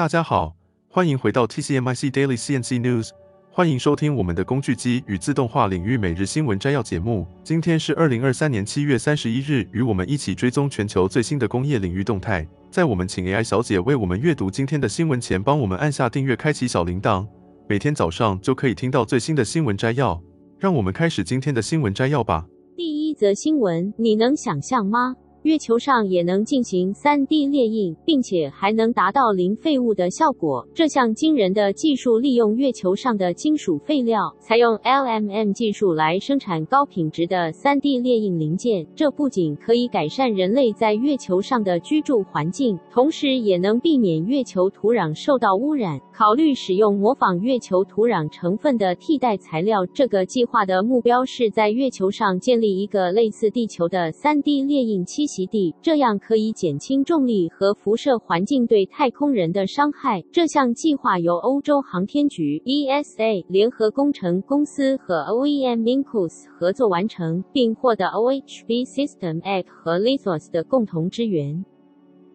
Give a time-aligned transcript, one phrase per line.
[0.00, 0.56] 大家好，
[0.88, 3.10] 欢迎回到 TCMIC Daily CNC News，
[3.50, 7.26] 欢迎收听我们的工具机与自动化领域每日新闻摘要节目。
[7.44, 12.48] 今天是二零二三年七月三十一日，与我们一起追踪全球最新的工业领域动态。
[12.70, 17.26] 在我们请 AI 小姐为我们阅读今天的新闻前，帮我们按下订阅，开启小铃铛，
[17.68, 20.18] 每天早上就可以听到最新的新闻摘要。
[20.58, 22.46] 让我们开始今天的新闻摘要吧。
[22.74, 25.14] 第一则新闻，你能想象吗？
[25.42, 30.68] 月球上也能进行 3D 列印，并且还能达到零废物的效果。
[30.74, 38.86] 这项惊人的技术利用月球上的金属废料，采用 LMM 技术来生产高品质的 3D 列印零件。
[38.94, 45.98] 这不仅可以改善人类在月球上的居住环境，同时也能避免月球土壤受到污染。
[46.20, 49.86] 考虑使用模仿月球土壤成分的替代材料。
[49.86, 60.22] 这个计划的目标是在月球上建立一个类似地球的 3D 猎印栖息地，这样可以减轻重力和辐射环境对太空人的伤害。
[60.30, 71.64] 这项计划由欧洲航天局 （ESA） 联合工程公司和 OEM Incus 合作完成，并获得 OHB System Act 和 Lithos 的共同支援。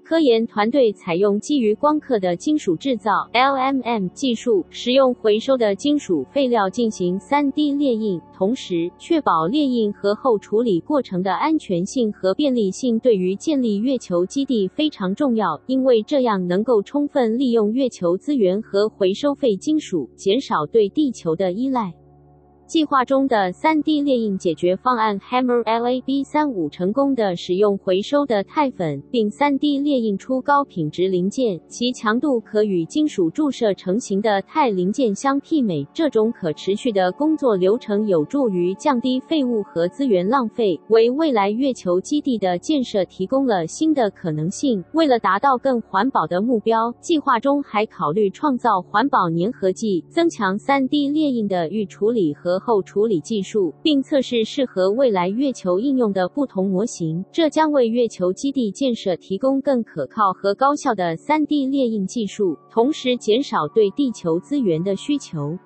[0.06, 13.00] 科研团队采用基于光刻的金属制造 （LMM） 技术，使用回收的金属废料进行 3D 列印，同时确保列印和后处理过程的安全性和便利性。
[13.00, 21.92] 对于建立月球基地非常重要，因为这样能够充分利用月球资源和回收废金属，减少对地球的依赖。
[22.68, 35.86] 计划中的 3D 列印解决方案 Hammer Lab 三五成功的使用回收的钛粉，并 3D 列印出高品质零件，其强度可与金属注射成型的钛零件相媲美。
[35.94, 44.84] 这种可持续的工作流程有助于降低废物和资源浪费，为未来月球基地的建设提供了新的可能性。
[44.94, 65.58] 为了达到更环保的目标，计划中还考虑创造环保粘合剂，增强 3D 列印的预处理和后处理技术，并测试适合未来月球应用的不同模型，这将为月球基地建设提供更可靠和高效的 3D 列印技术，同时减少对地球资源的需求。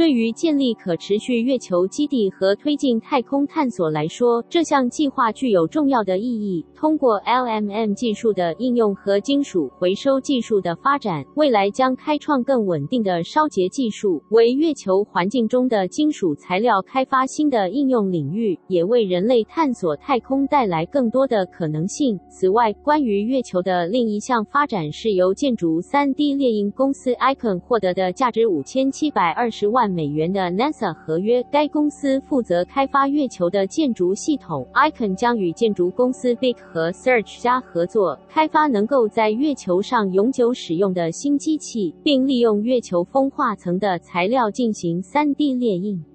[0.00, 6.64] 对于建立可持续月球基地和推进太空探索来说，这项计划具有重要的意义。
[6.74, 22.18] 通过 LMM 技术的应用和金属回收技术的发展，未来将开创更稳定的烧结技术，为月球环境中的金属材料开发新的应用领域，也为人类探索太空带来更多的可能性。
[22.30, 34.66] 此外，关于月球的另一项发展是由建筑 3D 列印公司 Icon 获得的价值五千七百二十万美元的 NASA 合约，该公司负责开发月球的建筑系统。
[34.74, 46.09] Icon 将与建筑公司 Big 和 Search 加合作，开发能够在月球上永久使用的新机器，并利用月球风化层的材料进行 3D 列印。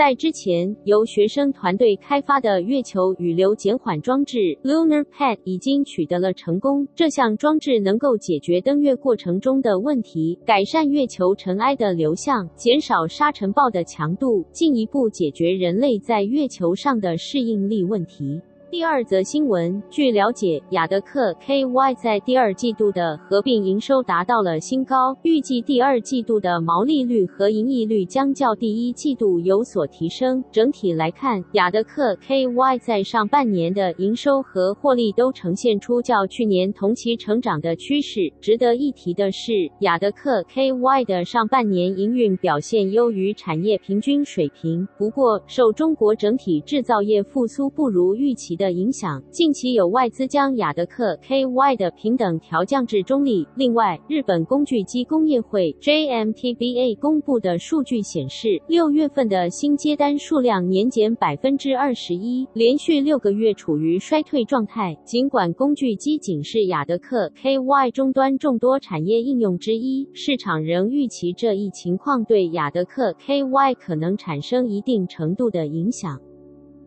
[0.00, 6.88] 在之前，由学生团队开发的月球雨流减缓装置 Lunar Pad 已经取得了成功。
[6.94, 18.40] 这项装置能够解决登月过程中的问题，改善月球尘埃的流向，减少沙尘暴的强度，进一步解决人类在月球上的适应力问题。
[18.70, 30.44] 第二则新闻，据了解，亚德客 KY 在第二季度的合并营收达到了新高，预计第二季度的毛利率和盈利率将较第一季度有所提升。
[30.52, 38.32] 整体来看，亚德客 KY 在上半年的营收和获利都呈现出较去年同期成长的趋势。
[38.40, 44.86] 值得一提的是，亚德客 KY 的上半年营运表现优于产业平均水平。
[44.96, 53.48] 不过，受中国整体制造业复苏不如预期的影响，近期有外资将亚德克 KY 的评等调降至中立。
[53.56, 64.94] 另外，日本工具机工业会 JMTBA 公布的数据显示，六月份的新接单数量年减百分之二十一，连续六个月处于衰退状态。
[65.06, 76.20] 尽管工具机仅是亚德克 KY 终端众多产业应用之一，市场仍预期这一情况对亚德克 KY 可能产生一定程度的影响。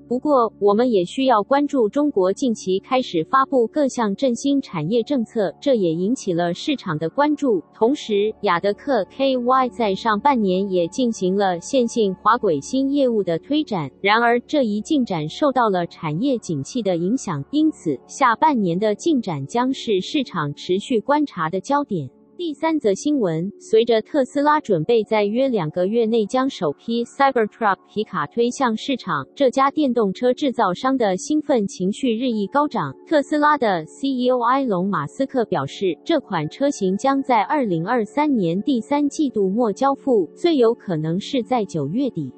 [0.05, 7.63] 不过，我们也需要关注中国近期开始发布各项振兴产业政策，这也引起了市场的关注。
[7.73, 22.09] 同时，亚德客 KY 在上半年也进行了线性滑轨新业务的推展，然而这一进展受到了产业景气的影响，因此下半年的进展将是市场持续观察的焦点。
[22.45, 32.93] 第三则新闻，随着特斯拉准备在约两个月内将首批 Cybertruck 皮卡推向市场，这家电动车制造商的兴奋情绪日益高涨。
[33.07, 42.29] 特斯拉的 CEO 埃隆·马斯克表示，这款车型将在二零二三年第三季度末交付，最有可能是在九月底。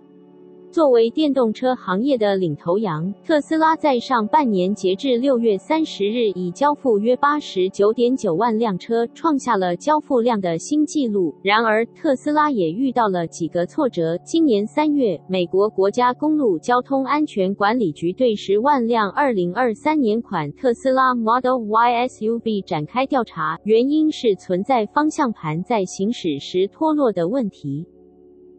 [0.75, 11.33] 作为电动车行业的领头羊，特斯拉在上半年截至六月三十日已交付约八十九点九万辆车，创下了交付量的新纪录。
[11.42, 14.18] 然而，特斯拉也遇到了几个挫折。
[14.25, 27.88] 今年三月，美国国家公路交通安全管理局对十万辆二零二三年款特斯拉 Model Y SUV 展开调查，原因是存在方向盘在行驶时脱落的问题。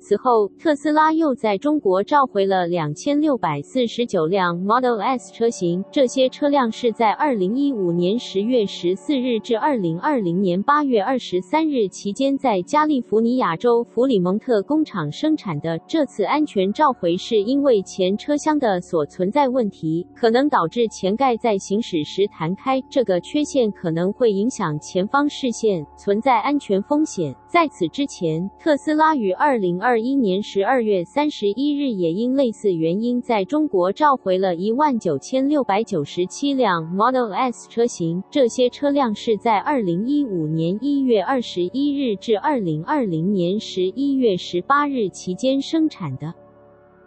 [0.08, 15.76] 此后，特斯拉又在中国召回了两千六百四十九辆 Model S 车型，这些车辆是在二零一五年十月十四日至二零二零年八月二十三日期间在加利福尼亚州弗里蒙特工厂生产的。
[15.88, 27.34] 这次安全召回是因为前车厢的所存在问题，可能导致前盖在行驶时弹开，这个缺陷可能会影响前方视线，存在安全风险。
[27.56, 46.34] 在此之前，特斯拉于二零二一年十二月三十一日也因类似原因在中国召回了一万九千六百九十七辆 Model S 车型，这些车辆是在二零一五年一月二十一日至二零二零年十一月十八日期间生产的。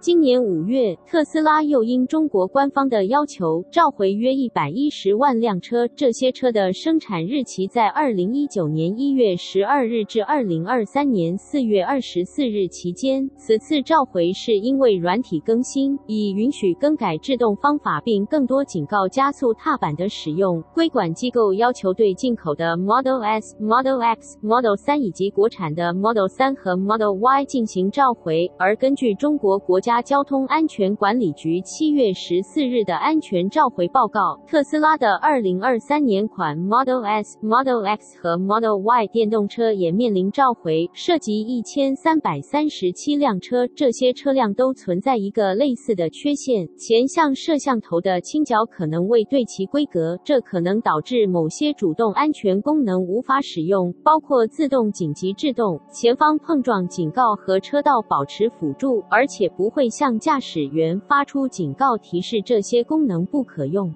[0.01, 13.29] 今年五月，特斯拉又因中国官方的要求召回约一百一十万辆车，这些车的生产日期在二零一九年一月十二日至二零二三年四月二十四日期间。
[13.35, 20.63] 此次召回是因为软体更新，以允许更改制动方法，并更多警告加速踏板的使用。
[20.73, 29.88] 规管机构要求对进口的 Model S、Model X、Model 三以及国产的 Model 三和 Model Y 进行召回，而根据中国国家。
[29.89, 43.65] 家交通安全管理局七月十四日的安全召回报告，特斯拉的二零二三年款 Model S、Model X 和 Model Y 电动车也面临召回，涉及一千三百三十七辆车。
[43.75, 59.78] 这些车辆都存在一个类似的缺陷：前向摄像头的倾角可能未对齐规格，这可能导致某些主动安全功能无法使用，包括自动紧急制动、前方碰撞警告和车道保持辅助，而且不会。
[59.79, 63.95] 会向驾驶员发出警告提示，这些功能不可用。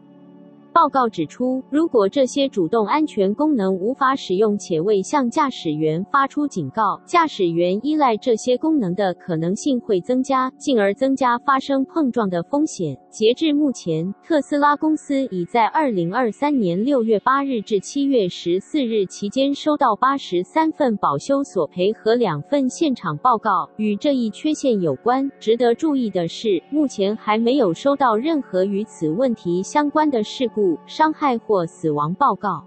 [0.73, 12.97] 报告指出，如果这些主动安全功能无法使用且未向驾驶员发出警告，驾驶员依赖这些功能的可能性会增加，进而增加发生碰撞的风险。
[13.11, 25.29] 截至目前，特斯拉公司已在二零二三年六月八日至七月十四日期间收到八十三份保修索赔和两份现场报告，与这一缺陷有关。
[25.39, 30.62] 值得注意的是，目前还没有收到任何与此问题相关的事故。
[30.85, 32.63] 伤害或死亡报告。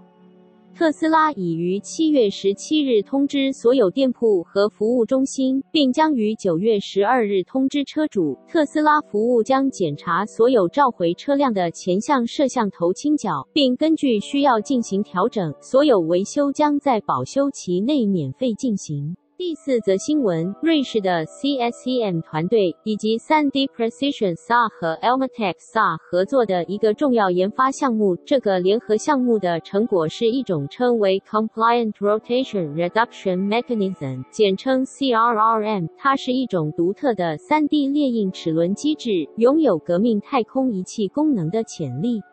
[0.75, 8.37] 特斯拉已于七月十七日通知所有店铺和服务中心，并将于九月十二日通知车主。
[8.47, 15.51] 特斯拉服务将检查所有召回车辆的前向摄像头倾角，并根据需要进行调整。
[15.59, 19.15] 所有维修将在保修期内免费进行。
[19.37, 28.15] 第四则新闻：瑞士的 CSEM 团队以及 3D Precision SA 和 Elmatec SA 合作的一个重要研发项目。
[28.25, 35.87] 这个联合项目的成果是一种称为 Compliant Rotation Reduction Mechanism，简称 CRRM。
[35.95, 42.23] 它是一种独特的 3D 列印齿轮机制，拥有革命太空仪器功能的潜力。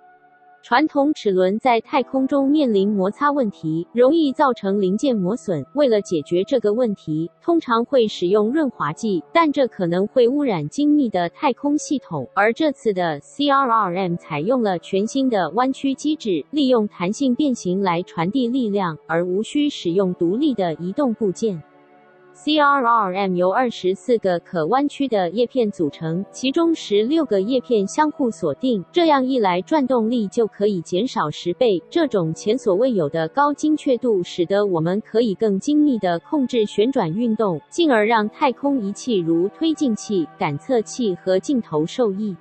[0.65, 5.63] 传统齿轮在太空中面临摩擦问题，容易造成零件磨损。
[5.75, 12.27] 为了解决这个问题，通常会使用润滑剂，但这可能会污染精密的太空系统。
[12.35, 21.63] 而这次的 CRRM 采用了全新的弯曲机制，利用弹性变形来传递力量，而无需使用独立的移动部件。
[22.35, 31.81] CRRM 由二十四个可弯曲的叶片组成，其中十六个叶片相互锁定，这样一来转动力就可以减少十倍。
[31.89, 42.35] 这种前所未有的高精确度，使得我们可以更精密地控制旋转运动，进而让太空仪器如推进器、感测器和镜头受益。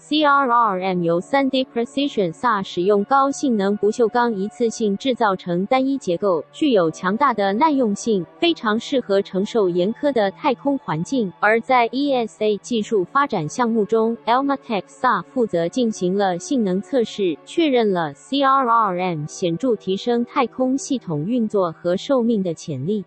[0.00, 11.30] CRRM 由 3D Precision SA 使用高性能不锈钢一次性制造成单一结构，具有强大的耐用性，非常适合承受严苛的太空环境。
[11.38, 23.04] 而在 ESA 技术发展项目中，Elmatec SA 负责进行了性能测试，确认了 CRRM 显著提升太空系统运作和寿命的潜力。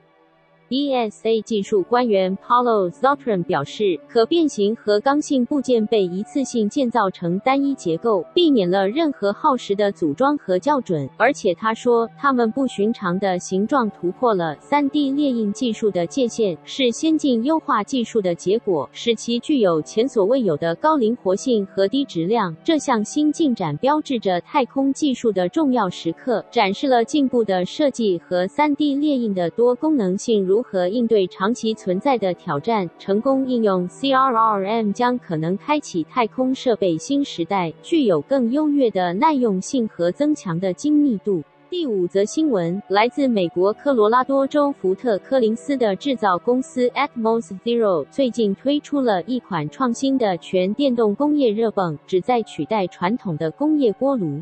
[0.73, 11.07] ESA 技术官员 Paulo Zotran 表示，可变形和刚性部件被一次性建造成单一结构，避免了任何耗时的组装和校准。
[11.15, 22.55] 而且他说，他们不寻常的形状突破了 3D 列印技术的界限，是先进优化技术的结果，使其具有前所未有的高灵活性和低质量。
[22.63, 30.62] 这项新进展标志着太空技术的重要时刻，展示了进步的设计和 3D 列印的多功能性如。
[30.63, 41.43] 和应对长期存在的挑战，成功应用 CRRM 将可能开启太空设备新时代，具有更优越的耐用性和增强的精密度。
[41.69, 54.39] 第五则新闻来自美国科罗拉多州福特柯林斯的制造公司 Atmos Zero，最近推出了一款创新的全电动工业热泵，旨在取代传统的工业锅炉。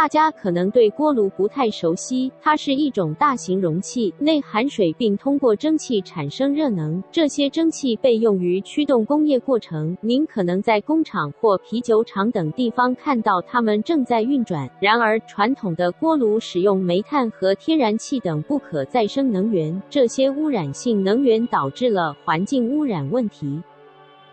[0.00, 7.04] 大家可能对锅炉不太熟悉，它是一种大型容器，内含水并通过蒸汽产生热能。
[7.12, 9.94] 这些蒸汽被用于驱动工业过程。
[10.00, 14.66] 您可能在工厂或啤酒厂等地方看到它们正在运转。
[14.80, 23.60] 然而，传统的锅炉使用煤炭和天然气等不可再生能源，这些污染性能源导致了环境污染问题。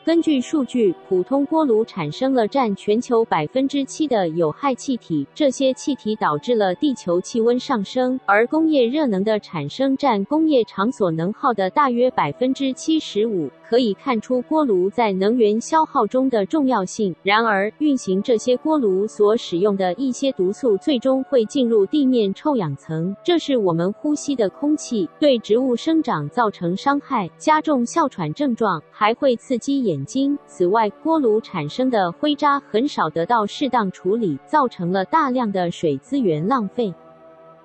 [0.07, 8.17] 根据数据，普通锅炉产生了占全球百分之七的有害气体，这些气体导致了地球气温上升。
[8.25, 13.49] 而工业热能的产生占工业场所能耗的大约百分之七十五。
[13.69, 17.13] 可以看出锅炉在能源消耗中的重要性。
[17.21, 30.37] 然而，运行这些锅炉所使用的一些毒素最终会进入地面臭氧层，这是我们呼吸的空气，对植物生长造成伤害，加重哮喘症状，还会刺激眼睛。
[30.45, 36.93] 此外，锅炉产生的灰渣很少得到适当处理，造成了大量的水资源浪费。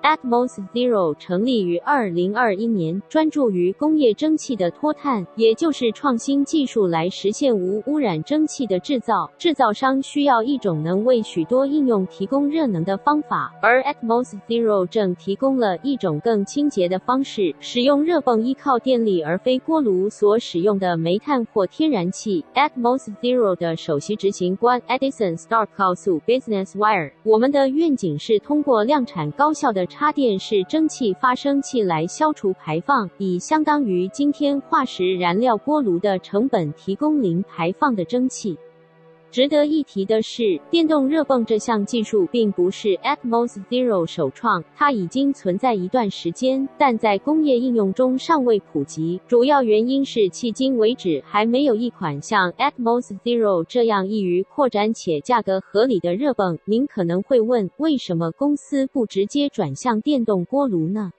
[0.03, 9.31] Atmos Zero 成立于二零二一年，专注于工业蒸汽的脱碳，也就是创新技术来实现无污染蒸汽的制造。
[9.39, 22.45] 制造商需要一种能为许多应用提供热能的方法，而 Atmos Zero 正提供了一种更清洁的方式，使用热泵依靠电力而非锅炉所使用的煤炭或天然气。
[22.55, 38.57] Atmos Zero 的首席执行官 Edison Stark 告诉 Business Wire：“ 我们的愿景是通过量产高效的。”插电式蒸汽发生器来消除排放，以相当于今天化石燃料锅炉的成本提供零排放的蒸汽。
[39.33, 49.19] 值得一提的是，电动热泵这项技术并不是 Atmos Zero 首创，它已经存在一段时间，但在工业应用中尚未普及。
[49.27, 56.59] 主要原因是迄今为止还没有一款像 Atmos Zero 这样易于扩展且价格合理的热泵。
[56.67, 61.11] 您可能会问，为什么公司不直接转向电动锅炉呢？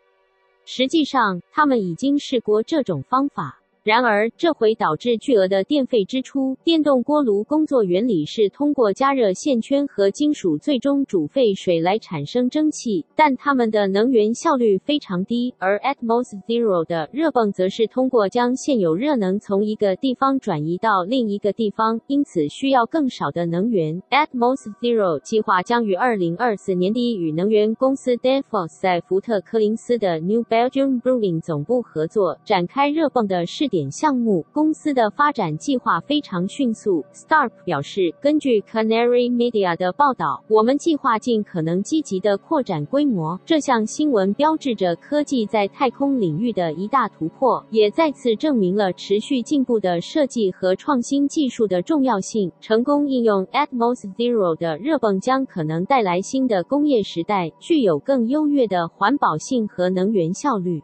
[0.66, 3.63] 实际上，他们已经试过这种方法。
[3.84, 6.58] 然而，这会导致巨额的电费支出。
[6.64, 15.54] 电动锅炉工作原理是通过加热线圈和金属最终煮沸水来产生蒸汽，但它们的能源效率非常低。
[15.58, 24.02] 而 Atmos Zero 的热泵则是通过将现有热能从一个地方转移到另一个地方，因此需要更少的能源。
[24.10, 34.46] Atmos Zero 计划将于二零二四年底与能源公司 Danfoss 在福特柯林斯的 New Belgium Brewing 总部合作，展开热泵的试点项目。
[34.54, 37.04] 公司的发展计划非常迅速。
[37.12, 43.40] Stark 表示，根据 Canary Media 的报道，我们计划尽可能积极地扩展规模。
[43.44, 52.52] 这项新闻标志着科技在太空领域的一大突破，也再次证明了持续进步的设计和创新技术的重要性。
[52.62, 60.84] 成功应用 Atmos Zero 的热泵将可能带来新的工业时代，具有更优越的环保性和能源效率。